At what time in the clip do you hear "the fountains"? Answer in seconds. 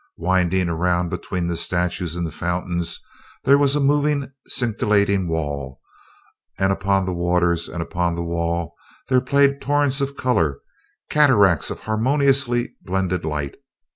2.25-2.99